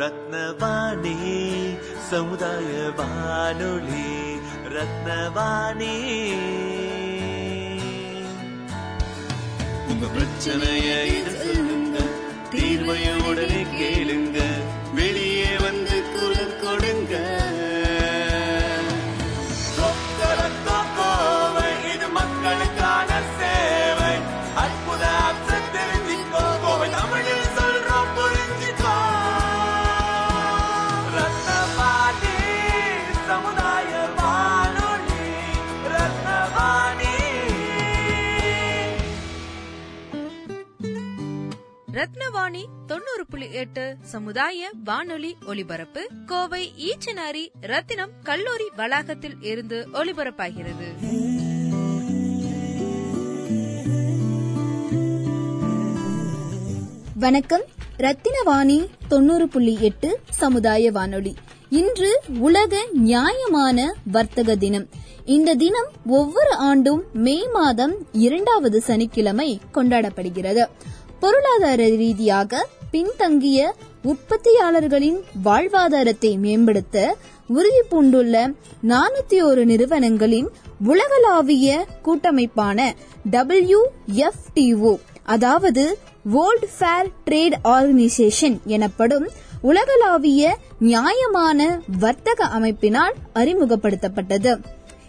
[0.00, 1.16] ரத்னவாணி
[2.08, 4.08] சமுதாய வானொலி
[4.74, 5.94] ரத்னவாணி
[9.90, 11.98] உங்க பிரச்சனைய இது சொல்லுங்க
[12.52, 14.27] தீர்வைய உடனே கேளுங்க
[42.49, 50.93] பாணி தொண்ணூறு புள்ளி எட்டு சமுதாய வானொலி ஒலிபரப்பு கோவை ஈச்சனாரி ரத்தினம் கல்லூரி வளாகத்தில் இருந்து ஒலிபரப்பாகிறது.
[57.15, 57.61] வணக்கம்.
[57.97, 61.35] ரத்தினவாணி தொண்ணூறு புள்ளி எட்டு சமுதாய வானொலி.
[61.69, 64.87] இன்று உலக நியாயமான வர்த்தக தினம்.
[65.25, 70.67] இந்த தினம் ஒவ்வொரு ஆண்டும் மே மாதம் இரண்டாவது சனிக்கிழமை கொண்டாடப்படுகிறது.
[71.19, 73.59] பொருளாதார ரீதியாக பின்தங்கிய
[74.03, 76.97] உற்பத்தியாளர்களின் வாழ்வாதாரத்தை மேம்படுத்த
[77.47, 78.35] உறுதி பூண்டுள்ள
[78.87, 80.49] நானூத்தி ஒரு நிறுவனங்களின்
[80.85, 81.69] உலகளாவிய
[82.01, 82.79] கூட்டமைப்பான
[83.31, 83.81] டபிள்யூ
[84.19, 85.83] எஃப்டிஓ அதாவது
[86.23, 89.27] வேர்ல்ட் ஃபேர் ட்ரேட் ஆர்கனைசேஷன் எனப்படும்
[89.61, 90.43] உலகளாவிய
[90.79, 91.61] நியாயமான
[91.99, 94.53] வர்த்தக அமைப்பினால் அறிமுகப்படுத்தப்பட்டது.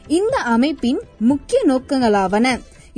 [0.08, 2.47] இந்த அமைப்பின் முக்கிய நோக்கங்களாவன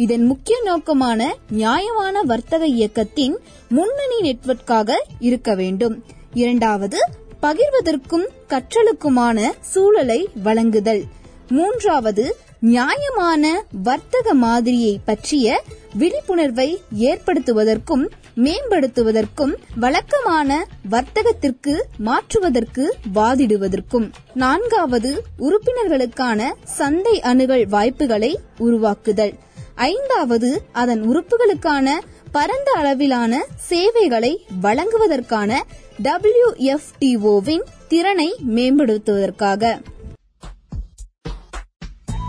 [0.03, 3.35] இதன் முக்கிய நோக்கமான நியாயமான வர்த்தக இயக்கத்தின்
[3.69, 5.97] முன்னணி நெட்வொர்க்காக இருக்க வேண்டும்.
[6.35, 6.99] இரண்டாவது
[7.43, 11.03] பகிர்வதற்கும் கற்றலுக்குமான சூழலை வழங்குதல்.
[11.49, 12.25] மூன்றாவது
[12.61, 13.45] நியாயமான
[13.83, 15.63] வர்த்தக மாதிரியை பற்றிய
[15.95, 18.05] விழிப்புணர்வை ஏற்படுத்துவதற்கும்
[18.37, 20.51] மேம்படுத்துவதற்கும் வழக்கமான
[20.91, 24.07] வர்த்தகத்திற்கு மாற்றுவதற்கு வாதிடுவதற்கும்.
[24.35, 29.35] நான்காவது உறுப்பினர்களுக்கான சந்தை அணுகல் வாய்ப்புகளை உருவாக்குதல்.
[29.77, 31.95] ஐந்தாவது அதன் உறுப்புகளுக்கான
[32.31, 35.61] பரந்த அளவிலான சேவைகளை வழங்குவதற்கான
[36.07, 39.81] டபிள்யூஎஃப்டிஓவின் திறனை மேம்படுத்துவதற்காக.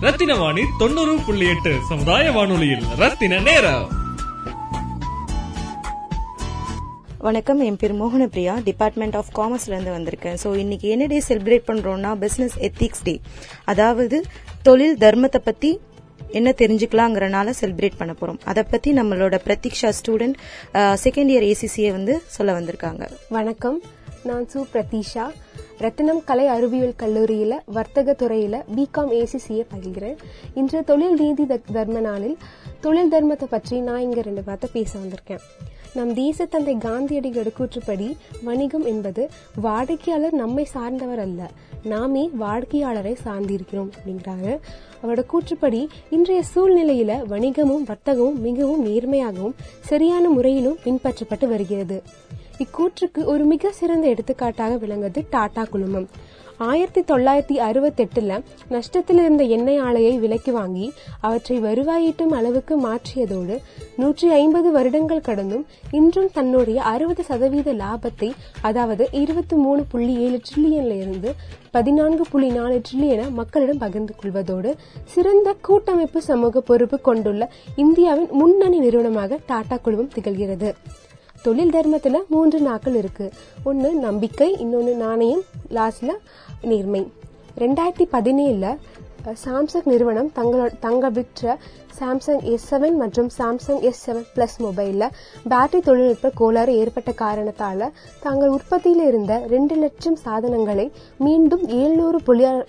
[0.01, 3.85] ரத்தின வாணி தொண்ணூறு புள்ளி எட்டு சமுதாய வானொலியில் ரத்தின நேரம்.
[7.19, 10.37] வணக்கம் என் பேர் மோகனபிரியா டிபார்ட்மெண்ட் ஆஃப் காமர்ஸ்லேருந்து வந்திருக்கேன்.
[10.43, 13.21] ஸோ இன்னைக்கு என்ன டே செலிப்ரேட் பண்ணுறோம்னா பிஸ்னஸ் எத்திக்ஸ் டே
[13.65, 14.23] அதாவது
[14.63, 15.71] தொழில் தர்மத்தை பற்றி
[16.39, 20.37] என்ன தெரிஞ்சுக்கலாங்கிறனால செலிப்ரேட் பண்ண போகிறோம் அதை பற்றி நம்மளோட பிரதீக்ஷா ஸ்டூடெண்ட்
[21.05, 23.03] செகண்ட் இயர் ஏசிசியை வந்து சொல்ல வந்திருக்காங்க.
[23.37, 23.79] வணக்கம்.
[24.29, 25.25] நான் சு பிரதீஷா
[25.83, 30.17] ரத்தினம் கலை அறிவியல் கல்லூரியில் வர்த்தக துறையில் பிகாம் ஏசிசியை பகிர்கிறேன்
[30.59, 31.45] இன்று தொழில் நீதி
[31.77, 32.37] தர்ம நாளில்
[32.85, 35.43] தொழில் தர்மத்தை பற்றி நான் இங்கே ரெண்டு வார்த்தை பேச வந்திருக்கேன்.
[35.93, 39.29] நம் தேசத்தந்தை காந்தியடிகளோட கூற்றுப்படி வணிகம் என்பது
[39.61, 41.51] வாடிக்கையாளர் நம்மை சார்ந்தவர் அல்ல.
[41.83, 44.59] நாமே வாடிக்கையாளரை சார்ந்திருக்கிறோம் அப்படிங்கிறாங்க.
[45.03, 52.03] அவரோட கூற்றுப்படி இன்றைய சூழ்நிலையில வணிகமும் வர்த்தகமும் மிகவும் நேர்மையாகவும் சரியான முறையிலும் பின்பற்றப்பட்டு வருகிறது.
[52.57, 56.07] இக்கூற்றுக்கு ஒரு மிக சிறந்த எடுத்துக்காட்டாக விளங்குவது டாடா குழுமம்.
[56.57, 60.91] ஆயிரத்தி தொள்ளாயிரத்தி அறுபத்தெட்டுல நஷ்டத்தில் இருந்த எண்ணெய் ஆலையை விலைக்கு வாங்கி
[61.21, 63.57] அவற்றை வருவாயீட்டும் அளவுக்கு மாற்றியதோடு
[63.95, 68.31] நூற்றி ஐம்பது வருடங்கள் கடந்தும் இன்றும் தன்னுடைய அறுபது சதவீத லாபத்தை
[68.61, 71.33] அதாவது இருபத்தி மூணு புள்ளி ஏழு ட்ரில்லியன்ல இருந்து
[71.71, 79.39] பதினான்கு புள்ளி நாலு ட்ரில்லியனை மக்களிடம் பகிர்ந்து கொள்வதோடு சிறந்த கூட்டமைப்பு சமூக பொறுப்பு கொண்டுள்ள இந்தியாவின் முன்னணி நிறுவனமாக
[79.45, 80.71] டாடா குழுமம் திகழ்கிறது.
[81.41, 83.31] தொழில் தர்மத்துல மூன்று நாட்கள் இருக்கு.
[83.63, 85.41] ஒன்னு நம்பிக்கை இன்னொன்னு நாணயம்.
[85.77, 86.13] லாஸ்ட்ல
[86.71, 87.03] நேர்மை.
[87.63, 88.67] ரெண்டாயிரத்தி பதினேழுல
[89.45, 91.57] சாம்சங் நிறுவனம் தங்களோட தங்க விற்ற
[91.99, 95.05] சாம்சங் எஸ் செவன் மற்றும் சாம்சங் எஸ் செவன் பிளஸ் மொபைலில்
[95.51, 97.85] பேட்டரி தொழில்நுட்ப கோளாறு ஏற்பட்ட காரணத்தால்
[98.23, 100.85] தாங்கள் உற்பத்தியில் இருந்த ரெண்டு லட்சம் சாதனங்களை
[101.17, 102.19] மீண்டும் ஏழ்நூறு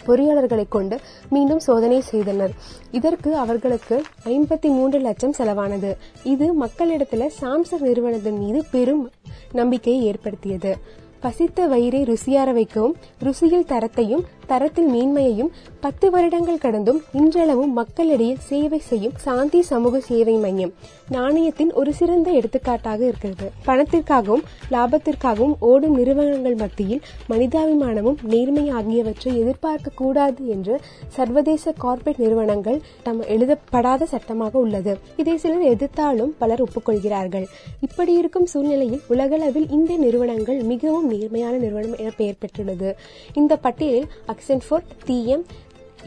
[0.09, 0.99] பொறியாளர்களை கொண்டு
[1.31, 2.55] மீண்டும் சோதனை செய்தனர்.
[2.99, 5.93] இதற்கு அவர்களுக்கு ஐம்பத்தி மூன்று லட்சம் செலவானது.
[6.35, 9.11] இது மக்களிடத்தில் சாம்சங் நிறுவனத்தின் மீது பெரும்
[9.53, 10.75] நம்பிக்கையை ஏற்படுத்தியது.
[11.25, 15.53] பசித்த வயிறை ருசியார வைக்கவும் ருசியில் தரத்தையும் தரத்தில் மேன்மையையும்
[15.85, 20.73] பத்து வருடங்கள் கடந்தும் இன்றளவும் மக்களிடையே சேவை செய்யும் சாந்தி சமூக சேவை மையம்
[21.11, 23.47] நாணயத்தின் ஒரு சிறந்த எடுத்துக்காட்டாக இருக்கிறது.
[23.67, 30.77] பணத்திற்காகவும் லாபத்திற்காகவும் ஓடும் நிறுவனங்கள் மத்தியில் மனிதாபிமானமும் நேர்மை ஆகியவற்றை எதிர்பார்க்க கூடாது என்று
[31.17, 34.95] சர்வதேச கார்ப்பரேட் நிறுவனங்கள் தம் எழுதப்படாத சட்டமாக உள்ளது.
[35.17, 37.49] இதை சிலர் எதிர்த்தாலும் பலர் ஒப்புக்கொள்கிறார்கள்.
[37.81, 42.91] இப்படி இருக்கும் சூழ்நிலையில் உலகளவில் இந்த நிறுவனங்கள் மிகவும் நேர்மையான நிறுவனம் என பெயர் பெற்றுள்ளது.
[43.43, 45.45] இந்த பட்டியலில் Accenture DM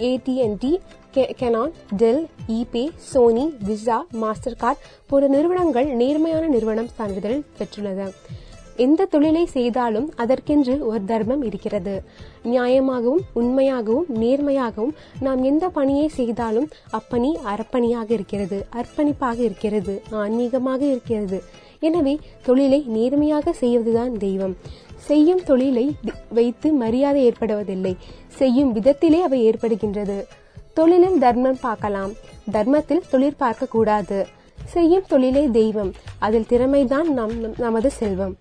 [0.10, 0.74] AT and T
[1.38, 2.24] Canon Dell
[2.56, 2.82] eBay
[3.12, 4.00] Sony Visa
[4.64, 8.06] Mastercard போன்ற நிறுவனங்கள் நேர்மையான நிறுவனம் சான்றிதழ் பெற்றுள்ளது.
[8.86, 11.96] எந்த தொழிலை செய்தாலும் அதற்கென்று ஒரு தர்மம் இருக்கிறது.
[12.54, 14.94] நியாயமாகவும் உண்மையாகவும் நேர்மையாகவும்
[15.26, 16.68] நாம் எந்த பணியை செய்தாலும்
[17.00, 21.40] அப்பணி அறப்பணியாக இருக்கிறது அர்ப்பணிப்பாக இருக்கிறது ஆன்மீகமாக இருக்கிறது.
[21.88, 22.14] எனவே
[22.48, 24.56] தொழிலை நேர்மையாக செய்வதுதான் தெய்வம்.
[24.98, 25.96] செய்யும் தொழிலை
[26.30, 27.96] வைத்து மரியாதை ஏற்படுவதில்லை.
[28.28, 30.24] செய்யும் விதத்திலே அவை ஏற்படுகின்றது.
[30.74, 32.12] தொழிலில் தர்மம் பார்க்கலாம்.
[32.52, 34.28] தர்மத்தில் தொழில் பார்க்க கூடாது
[34.66, 35.94] செய்யும் தொழிலே தெய்வம்.
[36.20, 38.38] அதில் திறமைதான் நம் நம்- நமது செல்வம்.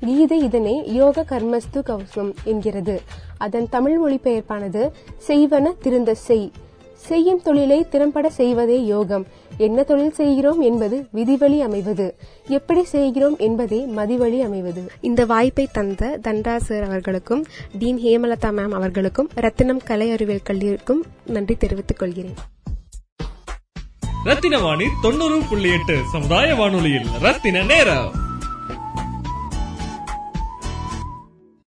[0.00, 3.00] கீதை இதனை யோக கர்மஸ்து கௌசம் என்கிறது.
[3.38, 4.90] அதன் தமிழ் மொழிபெயர்ப்பானது
[5.28, 6.50] செய்வன திருந்த செய்.
[6.94, 9.26] செய்யும் தொழிலை திறம்பட செய்வதே யோகம்.
[9.60, 12.06] என்ன தொழில் செய்கிறோம் என்பது விதிவழி அமைவது.
[12.46, 14.82] எப்படி செய்கிறோம் என்பதே மதிவழி அமைவது.
[15.00, 17.44] இந்த வாய்ப்பை தந்த தண்டராசர் அவர்களுக்கும்
[17.78, 22.34] டீன் ஹேமலதா மேம் அவர்களுக்கும் ரத்தினம் கலை அறிவியல் கல்லூரிக்கும் நன்றி தெரிவித்துக் கொள்கிறேன்.
[24.24, 28.28] ரத்தின வாணி தொண்ணூறு புள்ளி எட்டு சமுதாய வானொலியில் ரத்தின நேரம்.